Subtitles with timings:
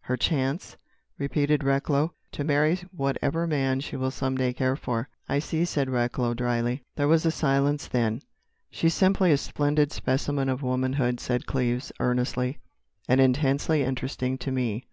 [0.00, 0.76] "Her chance?"
[1.16, 2.12] repeated Recklow.
[2.32, 6.82] "To marry whatever man she will some day care for." "I see," said Recklow drily.
[6.96, 8.22] There was a silence, then:
[8.68, 12.58] "She's simply a splendid specimen of womanhood," said Cleves earnestly.
[13.08, 14.86] "And intensely interesting to me.